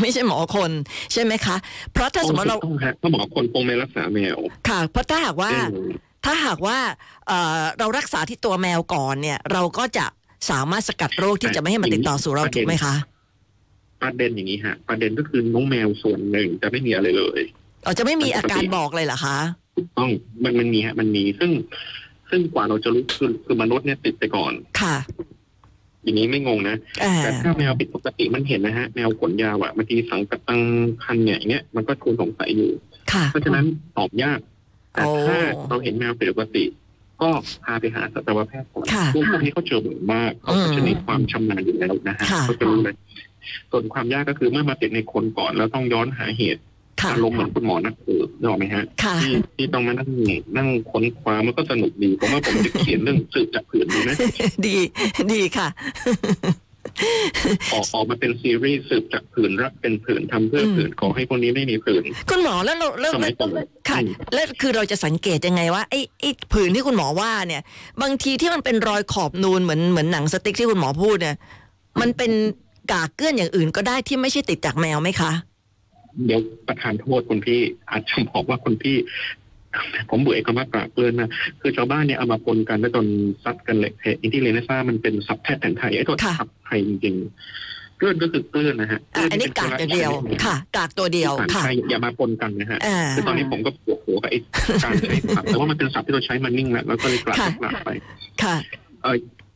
[0.00, 0.70] ไม่ใช่หมอคน
[1.12, 1.56] ใช่ไหมคะ
[1.92, 4.36] เพราะถ้าสมมติเราต้องฮะถ้าหมอคนคงไม่รักษาแมว
[4.68, 5.90] ค่ะ เพราะถ้าหากว่าเออ
[6.24, 6.78] ถ้าหากว่า
[7.28, 10.06] เอ่อเรารักษาที่ตัวแมวก่อนเนี่ย เราก็จะ
[10.50, 12.94] สามารถสกัดโรคที่จะไม่ให้มันติดต่อสู่เราถูกไหมคะ
[14.02, 17.40] ประเด็นอย่างนี้ฮะ ประเด็นก็คือน้องแมวส่วนหนึ่งจะไม่มีอะไรเลย
[17.84, 19.38] เราจะไม่มีอาการบอกเลยเหรอคะ
[19.76, 20.10] ถูกต้อง
[20.44, 21.50] มันมันมีฮะ มันมีซึ่ง
[22.30, 24.96] ซึ่งกว่าเราจะรู้คือคือมนุษย์เนี่ยติดไปก่อนค่ะ
[26.04, 30.60] อย่างนี้ไม่งงนะอ่าแต่ถ้าแมวผิดปกติมันเห็นนะฮะแมวขนยาวอะบางทีสังกะตัง
[31.04, 32.70] คันเนี่ยอย่างเงี้ยมันก็ควรสงสัยอยู่
[33.12, 33.64] ค่ะเพราะฉะนั้น
[33.96, 34.38] ตอบยาก
[34.92, 35.38] แต่โอ้ถ้า
[35.68, 36.64] เราเห็นแมวผิดปกติ
[37.22, 37.28] ก็
[37.64, 42.96] พาไปหาสัตวแพทย์ก่อนค่ะพวกพวกนี้เขาเจอบ่อยมากเขาก็จะมีความชำนาญอยู่แล้วนะฮะค่ะเขาจะรู้เลย
[43.70, 46.62] ส่วนความยากก็คือเมื่อมาติดในคนก่อนแล้วต้องย้อนหาเหตุ
[47.02, 50.08] ค่ะอารมณ์เหมือนคุณหมอนักสืบนึกออกไหมฮะค่ะที่ที่ต้องมานั่ง
[50.56, 54.16] นั่งค้นคว้ามันก็สนุกดีผมว่าผมจะเขียนเรื่องสืบจากผืนดีนะ
[54.66, 54.76] ดี
[55.32, 55.68] ดีค่ะ
[57.72, 63.50] ออกออกมาเป็นซีรีส์สืบจากผืนรักเป็นผืนทำเพื่อผืนขอให้คนนี้ไม่มีผืนคุณหมอแล้วเราแล้วสมัยก่อน
[63.88, 67.62] ค่ะอืมแล้วคือเราจะสังเกตยังไงว่าไอ้ไอ้ผื่นที่คุณหมอว่าเนี่ย
[68.02, 71.36] บางทีที่มันเป็นรอยขอบนูนเหมือนเหมือนหนังสติ๊กที่คุณหมอพูดเนี่ย
[72.00, 72.32] มันเป็น
[72.92, 75.30] กากเกลื่อนอย่างอื่นก็ได้ที่ไม่ใช่ติดจากแมวไหมคะ
[76.26, 78.96] เดี๋ยวประธานโทษคุณพี่อาจจะบอกว่าคุณพี่
[80.10, 81.30] ผมเบื่อไอ้คำว่ากราบเกลือนนะ
[81.60, 83.06] คือชาวบ้านเนี่ยเอามาปนกันแล้วจน
[83.44, 90.12] ซัดกันเละเทะอินที่เรนซ่ามันเป็นศัพท์แพทย์แผนไทยไอ้ตัวค่ะศัพท์ไทยจริงๆเกลือนก็คือเกลือนนะฮะอะอันนี้กากอย่างเดียว
[90.44, 94.38] ค่ะ กากตัวเดียวภาษาค่ะไทยอย่ามาปนกันนะฮะอ่าคือตอนนี้ผมก็ปวดหัวกับไอ้
[94.84, 97.90] การใช้ศัพท์แต่ว่ามันเป็นศัพท์ที่เราใช้มันนิ่งแล้วแล้วก็เลยกลับค่ะกลับไป
[98.42, 98.56] ค่ะ
[99.02, 99.06] เ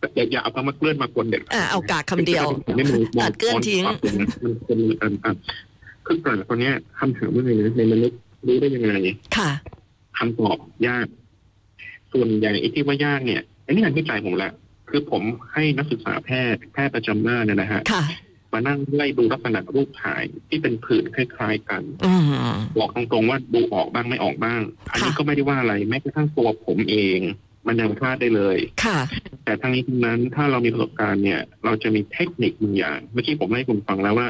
[0.04, 3.96] อออย่าอย่าเอาคำว่าเกลื่อนมาปนเด็ดขาดอ่าเอากากคำเดียวผมไม่มองมองตัดเกลือนทิ้งมอง
[4.44, 5.36] มันเป็นอันอัน
[6.06, 8.92] คือกากตัวเนี้ยคำถามว่าไงนะในมนุษย์รู้ได้ยังไง
[9.36, 9.50] ค่ะ
[10.18, 10.56] คำตอบ
[10.86, 11.06] ยาก
[12.12, 14.52] ส่วนใหญ่ไอ้ที่ว่ายากเนี่ยอันนี้งานวิจัยผมแหละ
[14.90, 18.04] คือผมให้นักศึกษาแพทย์แพทย์ประจำหน้าเนี่ยนะฮะค่ะ
[18.52, 22.22] มานั่งไล่ดูลักษณะรูปถ่ายที่เป็นผื่นคล้ายๆกันอืม
[22.78, 24.60] บอกตรงๆว่าดูออกบ้างไม่ออกบ้าง
[24.92, 27.20] อันนี้ค่ะก็ไม่ได้ว่าอะไรแม้กระทั่งตัวผมเอง
[27.66, 28.98] มันยังพลาดได้เลย ค่ะ
[29.44, 34.28] แต่ทั้งนี้ทั้งนั้นถ้าเรามีประสบการณ์เนี่ย เราจะมีเทคนิคบางอย่าง เมื่อกี้ผมให้คุณฟังแล้วว่า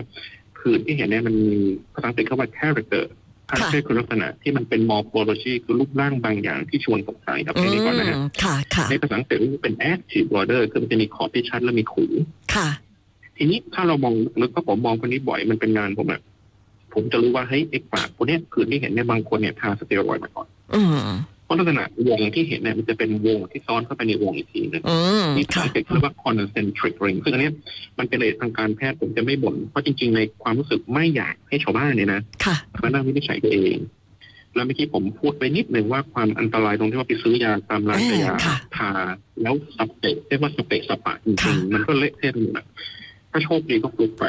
[0.59, 1.57] ผื่นที่เห็นเนี่ยมันมี
[1.94, 3.05] ภาษาอังกฤษเขาว่า character
[3.51, 12.05] ค่ะ character คือลักษณะที่มันเป็น morphology คือรูปร่างบางอย่างที่ชวนสงสัยครับอืแค่นี้ก่อนนะฮะมค่ะค่ะในภาษาอังกฤษเรียกว่าเป็น active border คือมันจะมีขอบที่ชัดและมีขู
[12.55, 12.68] ค่ะ
[13.37, 16.20] ทีนี้ถ้าเรามองนึกว่าผมมองคนนี้บ่อยมันเป็นงานผมอะ
[16.94, 27.55] ผมจะรู้ว่าเฮ้ยไอ้ปากคนเนี้ยผื่นที่เห็นเนี่ยบางคนเนี่ยทาสเตียรอยด์มาก่อนอืมเพราะลักษณะวงที่เห็นเนี่ยมันจะเป็นวงที่ซ้อนเข้าไปในวงอีกทีหนึงอืมนี่ภาษาค่ะอังกฤษเรียกว่า concentric ring ซึ่งอันเนี้ย
[27.99, 33.79] มันเป็นเลททางการแพทย์ผมจะไม่บ่น เพราะจริงๆ ในความรู้สึกไม่อยากให้ชาวบ้านเนี่ยนะค่ะมานั่งวินิจฉัยตัวเอง
[34.55, 38.90] แล้วเมื่อกี้ผมพูดไปนิดหนึ่งว่าความอันตรายตรงที่ว่าไปซื้อยาตามร้านขายยาค่ะทา
[39.43, 42.67] แล้วสเปะเรียกว่าสเปะสปะจค่ะริงๆมันก็เละเทะไปหมดอะ
[43.31, 44.25] ถ้าโชคดีก็ฟลุกไป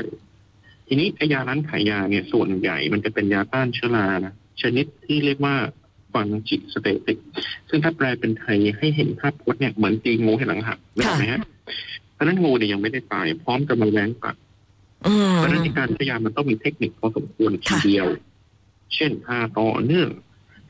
[0.88, 5.56] ทีนี้ไอ้ยาร้านขายยาเนี่ยส่วนใหญ่มันจะเป็นยาต้านเชื้อรานะชนิดที่เรียกว่า
[6.16, 7.18] fungistatic
[7.70, 11.42] ซึ่งถ้าแปลเป็นไทยให้เห็นภาพพจน์เนี่ยเหมือนตีงูให้หลังหักได้ไหมฮะ
[12.14, 14.36] เพราะฉะนั้นงูเนี่ยยังไม่ได้ตายพร้อมจะมาแว้งกัด
[15.08, 18.08] อืมเพราะฉะนั้นในการพยายามมันต้องมีเทคนิคพอสมควรทีค่ะเดียว
[18.96, 20.10] เช่นถ้าต่อเนื่อง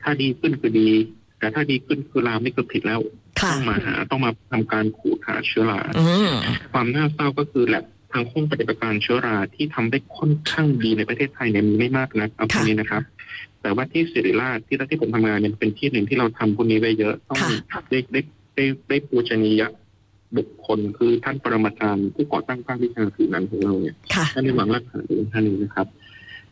[0.02, 0.90] ถ้าดีขึ้นคือดี
[1.38, 3.00] แต่ถ้าดีขึ้นคือลามนี่คือผิดแล้ว
[3.40, 6.32] ค่ะต้องมาหาต้องมาทำการขูดหาเชื้อราอืม
[6.72, 13.02] ความน่าเศร้าก็คือแลบทางห้องปฏิบัติการเชื้อราที่ทำได้ค่อนข้างดีในประเทศไทยเนี่ยมีไม่มากนะเอาแค่นี้นะครับ
[13.66, 17.38] แต่ว่าที่ศิริราชที่ที่ผมทำงานเนี่ยเป็นที่หนึ่งที่เราทำพวกนี้ไว้เยอะต้อง
[17.72, 18.20] ค่ะได้ได้
[18.56, 19.62] ได้ได้ปูชนีย
[20.36, 25.86] บุคคลคือท่านปรมาจารย์ผู้ก่อตั้งภาควิชาสื่อนั้นของเราเนี่ยค่ะท่านในหวังรักษาดูท่านนี้นะครับ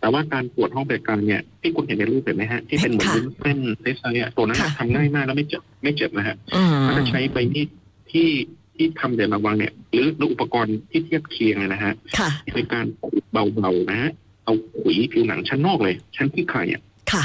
[0.00, 7.68] แต่ว่าการตรวจห้องปฏิบัติการเนี่ยที่คุณเห็นในรูปเห็นไหมฮะที่เป็นเหมือนค่ะวุ้นเส้นเส้นๆตัวนั้นค่ะทำง่ายมากแล้วไม่เจ็บไม่เจ็บนะฮะอืมก็จะใช้ใบมีด
[8.11, 8.29] ที่
[8.74, 14.11] ที่ทำเดี๋ยวมาวางเนี่ยหรือหรืออุปกรณ์ที่เทียบเคียงเลยนะฮะค่ะในการขูดเบาๆนะฮะ
[14.44, 16.83] เอาขุยผิวหนังชั้นนอกเลย ชั้นที่ไข่เนี่ย
[17.14, 17.24] ค่ะ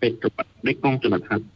[0.00, 1.48] เป็นตรวจด้วยกล้องจุลทรรศน์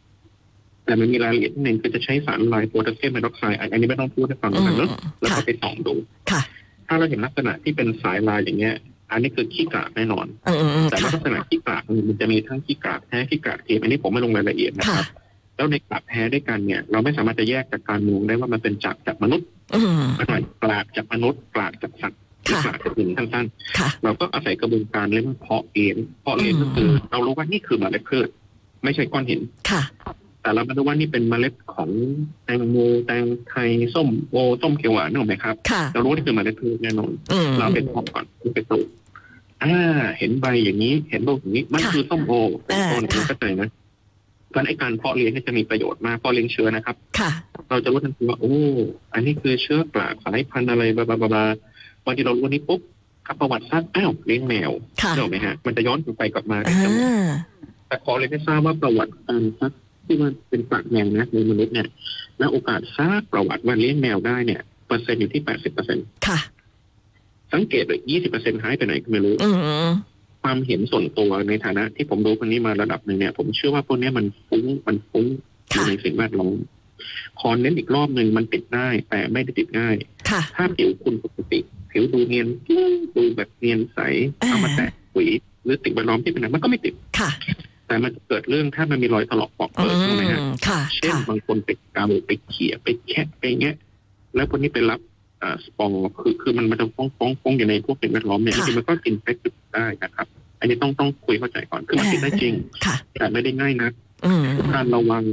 [0.85, 4.89] แต่มันมีรายละเอียดนิดนึงคือจะใช้สารละลายโพแทสเซียมไฮดรอกไซด์อันนี้ไม่ต้องพูดให้ฟังอืแล้วมกันเนอะ
[5.19, 5.93] แล้วค่ะก็ไปส่องดู
[6.31, 6.41] ค่ะ
[6.87, 8.75] ถ้าเราเห็นลักษณะที่เป็นสายลายอย่างเงี้ย
[9.11, 15.07] อันนี้คือขี้กากแน่นอนอืมอืมอืมแต่ว่าค่ะลักษณะขี้กากมันจะมีทั้งขี้กากแท้ขี้กากเทียมอันนี้ผมไม่ลงรายละเอียดนะคค่ะรับ
[15.55, 23.45] แล้วในกากแท้ด้วยกันเนี่ย เราไม่สามารถจะแยกจากการมองได้ว่ามันเป็นจากจากมนุษย์อืมมันหน่อยกลากจากมนุษย์กลากจากสัตว์ หรือค่ะกลากจากอื่นสั้น
[23.77, 28.27] ค่ะๆเราก็อาศัยกระบวนการเรียกว่าเพาะเลี้ยงเพาะเลี้ยงก็คือ เรารู้ว่านี่คือเมล็ดพืช
[28.83, 29.81] ไม่ใช่ก้อนหินค่ะ
[30.41, 31.89] แต่เราไม่รู้ว่านี่เป็นเมล็ดของ
[32.43, 38.25] แตงโมแตงไทยส้มโอส้มเขียวหวานนึกออกไหมครับค่ะเรารู้ว่านี่คือเมล็ดพืชแน่นอนอืมเราเอาไปเพาะก่อน
[38.55, 38.87] ไปปลูก
[39.63, 39.73] อ่า
[40.17, 42.33] เห็นใบอย่างนี้ เห็นลูกอย่างนี้ มันค่ะคือส้มโอ
[42.65, 43.69] เป็นต้นอ่าค่ะเข้าใจนะ
[44.49, 47.31] เพราะฉะนั้นไอ้การเพาะเลี้ยงเนี่ยจะมีประโยชน์มากเพาะเลี้ยงเชื้อนะครับ ค่ะ
[47.69, 48.55] เราจะรู้ทันทีว่าโอ้
[49.13, 51.45] อันนี้คือเชื้อกลากสายพันธุ์อะไรบลาบลา
[52.05, 52.81] บลาบลาบางทีเรารู้อันนี้ปุ๊บ
[53.27, 57.15] กับประวัติศาสตร์อ้าวเลี้ยงแมวค่ะเห็นไหมฮะ มันจะย้อนไปกลับมาได้อ่เสมอา
[57.87, 59.71] แต่ขอเลยไม่ทราบว่าประวัติการซัก
[60.05, 61.87] ที่ว่าเป็นปากแมวนะในมนุษย์เนี่ย
[62.39, 66.39] แล้วโอกาสทราบประวัติว่าเลี้ยงแมวได้เนี่ยเปอร์เซ็นต์อยู่ที่แปดสิบเปอร์เซ็นต์ค่ะ
[67.53, 69.49] สังเกตเลยยี่สิบเปอร์เซ็นต์หายไปไหนก็ไม่รู้อื
[69.87, 69.89] ม
[70.43, 75.25] ความเห็นส่วนตัวในฐานะ ที่ผมรู้คนนี้มาระดับหนึ่งเนี่ย ผมเชื่อว่าพวกเนี้ยมันฟุ้งมันฟุ้ง
[75.69, 76.55] อยู่ค่ะในสิ่งแวดล้อม
[77.39, 79.95] ขอเน้นอีกรอบหนึ่งมันติดได้แต่ไม่ได้ติดง่าย
[80.29, 81.59] ค่ะถ้าผิวคุณปกติ
[81.91, 82.47] ผิวดูเนียน
[83.15, 83.99] ดูแบบเนียนใส
[84.41, 85.27] อ่าเอามาแตะปุ๋ย
[85.63, 87.29] หรือสิ่งแวดล้อมที่เป็นอะไรมันก็ไม่ติดค่ะ
[87.87, 93.75] แต่มันจะเกิดเรื่องถ้ามันมีรอยถลอกปอกอืเปิดใช่ไหมฮะมค่ะเช่นค่ะบางคนไปกาวไปเขี่ยไปแคะไปแงะ
[94.35, 94.99] แล้วคนนี้ไปรับ
[95.41, 99.37] อ่าสปอร์คือคือมันมันจะฟ้องฟ้องฟ้องอยู่ในพวกสิ่งแวดล้อมเนี่ยจค่ะริงๆมันก็กินเฟก
[99.75, 100.27] ได้นะครับ
[100.59, 102.53] อันนี้ต้องต้องคุยเข้าใจก่อนคือมันกินได้จริง
[102.85, 103.89] ค่ะแต่ไม่ได้ง่ายนะ
[104.25, 105.23] อืมการระวัง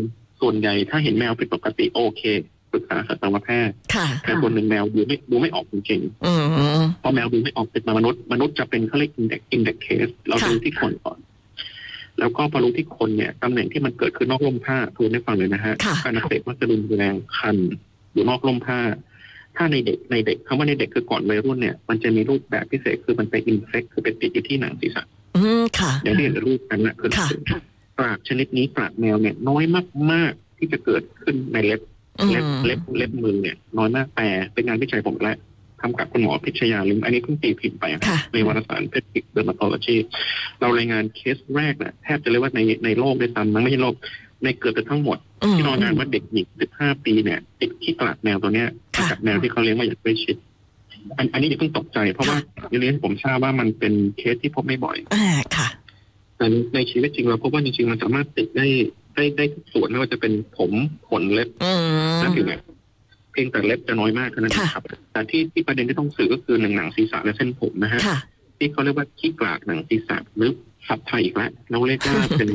[0.40, 2.23] ส่วนใหญ่ถ้าเห็นแมวผิดปกติโอเค
[2.72, 6.33] ปรึกษาสัตวแพทย์ค่ะแต่คนหนึ่งแมวดูไม่ดูไม่ออกจริงอื
[6.81, 11.18] มๆเพราะแมวดูไม่ออกเป็นมนุษย์มนุษย์จะเป็นเขาเรียกอินเด็กอินเด็กเคส เราค่ะดูที่คนก่อน
[12.18, 17.57] แล้วก็พอรู้ที่คนเนี่ยตำแหน่งที่มันเกิดขึ้นนอกร่มผ้าทูลให้ฟังเลยนะฮะค่ะการอักเสบมักจะรุนแรงคัน
[18.12, 18.81] อยู่นอกร่มผ้า
[19.57, 25.04] ถ้าในเด็กในเด็กคำว่าในเด็กคือก่อนวัยรุ่นเนี่ยมันจะมีรูปแบบพิเศษคือมันไป infect คือไปติดอยู่ที่หนังศีรษะ
[25.37, 27.28] อืมค่ะอย่างที่เห็นในรูปนั้นนะคือค่ะ
[27.98, 29.64] กลากชนิดนี้กลากแมวเนี่ยน้อย
[30.12, 35.37] มากๆที่จะเกิดขึ้นในเล็บอืม เล็บเล็บเล็บมือเนี่ยน้อยมากแต่เป็นงานวิจัยผมและ
[35.81, 39.96] ทำกับคุณหมอพิชยาลิมอันนี้เพิ่งตีพิมพ์ไปอะค่ะในวารสาร Pediatric Dermatology
[40.61, 43.94] เรารายงานเคสแรกนะแทบจะเรียกว่าในในโลกด้วยซ้ำนะไม่ใช่โลก
[44.44, 50.37] ในเกือบจะทั้งหมดอืมที่รายงานว่าเด็กหญิง15 ปีเนี่ยติดขี้กลากแมวตัวเนี้ยค่ะจากแมวที่เขาเลี้ยงมาอย่างใกล้ชิด
[51.16, 52.37] อันอันนี้อย่าเพิ่งตกใจเพราะว่า
[52.81, 55.68] เรียนผมทราบว่ามันเป็นเคสที่พบไม่บ่อยอ่าค่ะ
[56.37, 58.66] แต่ในชีวิตจริงเราพบว่าจริงๆมันสามารถติดได้
[59.18, 60.72] ได้ได้ทุกส่วนไม่ว่าจะเป็นผม
[61.09, 61.72] ขนเล็บอื
[62.14, 62.62] มนั่นถึงแบบ
[63.33, 68.18] เพียงแต่เล็บจะน้อยมากเท่านั้นเองครับ แต่ที่ที่ประเด็นที่ต้องสื่อก็คือหนังหนังศีรษะและเส้นผมนะฮะค่ะ
[68.59, 70.52] ที่เขาเรียกว่าขี้กลากหนังศีรษะหรือ
[70.88, 72.48] ศัพท์ไทยอีกแล้วเราเรียกว่าเป็น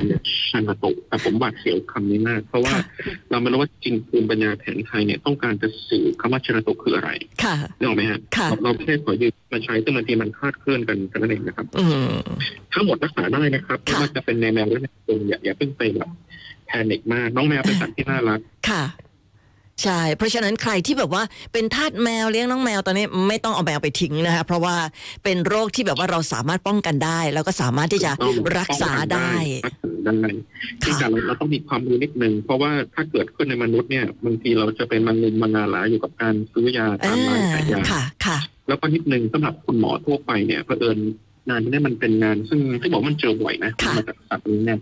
[0.49, 2.83] ชันโตะแต่ผมหวาดเสียวคำนี้มาก เพราะว่าค่ะ
[3.31, 7.09] เราไม่รู้ว่าจริงภูมิปัญญาแผนไทยเนี่ยต้องการจะสื่อคำว่าชันโตะคืออะไร
[7.43, 12.15] ค่ะ นึกออกไหมฮะค่ะ เราเราแค่ขอยืมมาใช้ซึ่งบางทีมันคลาดเคลื่อนกันกันนั่นเองนะครับ อืม
[12.73, 16.09] ทั้งหมดรักษาได้นะครับไม่ค่ะ ว่าจะเป็นในแมวหรือในคนอย่าอย่าเพิ่งไปแบบ
[16.73, 18.83] แพนิคมาก น้องแมวเป็นสัตว์ที่น่ารักค่ะ
[19.83, 24.75] ใช่ เพราะฉะนั้นใครที่แบบว่าเป็นทาสแมวเลี้ยงน้องแมวตอนนี้ไม่ต้องเอาแมวไปทิ้งนะคะเพราะว่า
[25.23, 29.31] เป็นโรคที่แบบว่าเราสามารถป้องกันได้ แล้วก็สามารถที่จะต้องรักษาได้
[29.67, 30.21] รักษาได้
[30.83, 40.97] ที่แต่เราเราต้องมีความรู้นิดนึงเพราะว่าถ้าเกิดขึ้นในมนุษย์เนี่ยบางทีเราจะเป็นมันงุมมันงาหลาอยู่กับการซื้อยาอ่าตามร้านขายยาค่ะ ค่ะ แล้วก็นิดนึงสำหรับคุณหมอทั่วไปเนี่ยเผอิญ
[41.49, 44.79] งานนี้มันเป็นงานซึ่งที่บอกว่ามันเจอบ่อยนะค่ะมาจากสัตว์นี้เนี่ย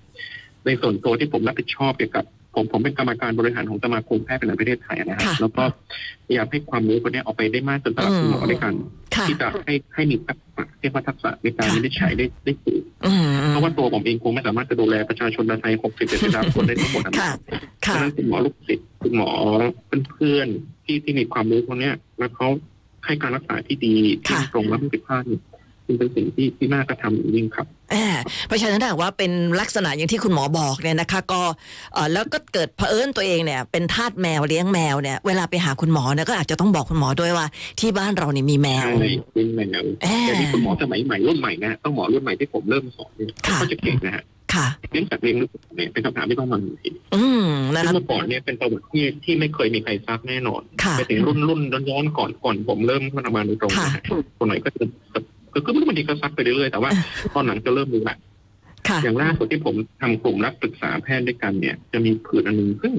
[0.66, 5.64] ในส่วนตัวที่ผมรับผิดชอบเกี่ยวกับผมผมเป็นกรรมการบริหารของสมาคมแพทย์แผนประเทศไทยนะครับค่ะแล้วก็
[6.26, 8.74] พยายามให้ความรู้คนนี้ออกไปได้มากจนสำหรับคุณหมอด้วยกัน
[9.16, 19.30] ค่ะที่จะให้ให้มีทักษะเรียกว่าทักษะในการค่ะวินิจฉัยได้ได้ถูกอืมเพราะว่าตัวผมเองคงไม่สามารถจะดูแลประชาชนไทย60 70ล้านคนได้ทั้งหมดนะค่ะเพราะค่ะฉะนั้นคุณหมอลูกศิษย์คุณหมอ
[20.12, 22.48] เพื่อนๆที่ที่มีความรู้พวกเนี้ยแล้วเขา
[23.06, 23.96] ให้การรักษาที่ดี
[24.26, 25.42] ที่ค่ะตรงและไม่ผิดพลาดเนี่ย
[25.92, 31.42] มันเป็นสิ่งที่ที่น่ากระทำอย่างยิ่งครับแอบเพราะฉะนั้นถ้าหากว่าเป็นลักษณะอย่างที่คุณหมอบอกเนี่ยนะคะ ก็
[31.94, 37.48] เอ่อแล้วก็เกิดเผอิญตัวเองเนี่ย เป็นทาสแมวเลี้ยงแมวเนี่ยเวลาไปหาคุณหมอเนี่ยก็อาจจะต้องบอกคุณหมอด้วยว่า
[37.80, 44.24] ที่บ้านเราเนี่ยมีแมวใช่เป็นแมวแอบแต่ที่คุณหมอสมัยใหม่รุ่นใหม่นะต้องหมอรุ่นใหม่ที่ผมเริ่มสอนเนี่ยค่ะเขาจะเก่งนะฮะ
[44.54, 54.02] ค่ะเรื่องสัตว์เลี้ยงหรือเปล่าเนี่ยเป็นคำถามที่ต้องมาทันทีอืมนะซึ่งคะเมื่อก่อนเนี่ยเป็นประวัติที่ที่ไม่เคยมีใครทราบแน่นอนค่ะไปถึงรุ่นรุ่นย้อนๆก่อนก่อนผมเริ่มมาทำงานโดยตรงนะฮะ
[54.38, 55.20] คนไหนก็จะก็
[55.52, 56.92] คือไม่บางทีก็ซักไปเรื่อยๆแต่ว่า
[57.34, 58.18] ตอนหลังจะเริ่มรู้ละ
[58.88, 62.94] ค่ะ อย่างล่าสุดที่ผมทำกลุ่มรับปรึกษาแพทย์ด้วยกันเนี่ย จะมีผื่นอันหนึงซึ่ง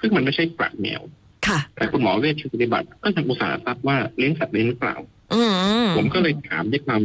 [0.00, 1.02] ซึ่งมันไม่ใช่ปลาแมว
[1.48, 4.96] ค่ะ แต่คุณหมอเวชปฏิบัติก็ยังอุตส่าห์ทราบว่าเลี้ยงสัตว์เลี้ยงหรือเปล่า
[5.34, 5.42] อื
[5.84, 7.02] มผมก็เลยถามด้วยความ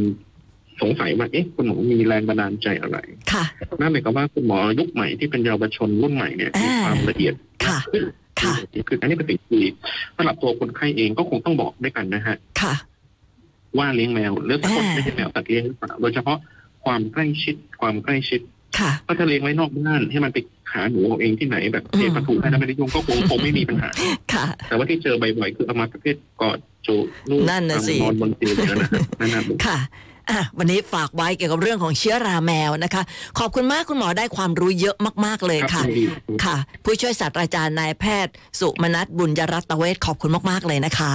[0.80, 2.98] สงสัยว่าเอ๊ะคุณหมอมีแรงบันดาลใจอะไร
[3.32, 3.44] ค่ะ
[3.80, 7.34] นั่นหมายความว่าคุณหมอยุคใหม่ที่เป็นเยาวชนรุ่นใหม่เนี่ยมีอ่าความละเอียด
[7.66, 8.04] ค่ะขึ้น
[8.40, 8.54] ค่ะ
[8.88, 9.62] คืออันนี้เป็นสิ่งที่
[10.16, 12.74] สำหรับตัวคนไข้เองก็คงต้องบอกด้วยกันนะฮะค่ะ
[13.78, 16.38] ว่าเลี้ยงแมวหรือสักคนอ่าไม่ใช่แมวสัตว์เลี้ยงหรือเปล่าโดยเฉพาะ
[16.84, 18.40] ความใกล้ชิดความใกล้ชิด
[18.78, 20.38] ค่ะถ้าจะเลี้ยงไว้นอกบ้านให้มันไป
[20.72, 23.88] หาหนูเอาเองที่ไหนแบบอืมเทปะถูให้แล้วไม่ได้ยุ่งก็คงคงไม่มีปัญหา
[24.32, 29.78] ค่ะ แต่ว่าที่เจอบ่อยๆคือเอามาประเภทกอดจูบลูกนั่นน่ะสินอนบนเตียงอย่างนั้นนะนั่นน่ะค่ะ
[30.30, 33.02] อะวันนี้ฝากไว้เกี่ยวกับเรื่องของเชื้อราแมวนะคะ
[33.38, 36.04] ขอบคุณมากคุณหมอได้ความรู้เยอะมาก ๆ เลยครับค่ะยินดี
[36.44, 41.14] ค่ะ ผู้ช่วยศาสตราจารย์นายแพทย์ สุมนัทบุญยรัตเวชขอบคุณมาก ๆ เลยนะคะ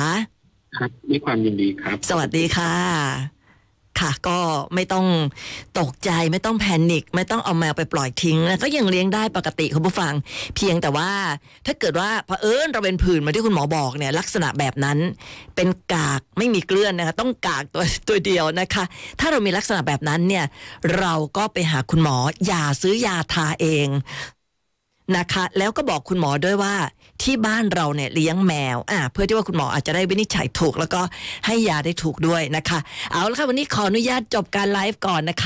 [0.78, 2.74] ครับด้วยความยินดีครับ สวัสดีค่ะ
[4.00, 4.40] ค่ะ ก็
[4.76, 5.08] ไม่ต้อง
[5.80, 10.14] ตกใจไม่ต้องแพนิคไม่ต้องเอาแมวไปปล่อยทิ้งนะก็ยังเลี้ยงได้ปกติคุณผู้ฟัง
[10.56, 11.12] เพียงแต่ว่า
[11.66, 14.98] ถ้าเกิดว่าเผอิญเราเป็นผื่นมาที่คุณหมอบอกเนี่ย ลักษณะแบบนั้น
[15.56, 18.84] เป็นกากไม่มีเกลื่อนนะคะ ต้องกากตัวตัวเดียวนะคะ
[19.20, 20.46] ถ้าเรามีลักษณะแบบนั้นเนี่ย
[20.98, 23.88] เราก็ไปหาคุณหมออย่าซื้อยาทาเอง
[25.18, 26.76] นะคะ แล้วก็บอกคุณหมอด้วยว่า
[27.24, 31.02] ที่บ้านเราเนี่ยเลี้ยงแมวอ่าเพื่อที่ว่าคุณหมออาจจะได้วินิจฉัยถูก แล้วก็
[31.46, 32.80] ให้ยาได้ถูกด้วยนะคะ
[33.12, 35.46] เอาละค่ะวันนี้ขออนุญาตจบการไลฟ์ก่อนนะคะ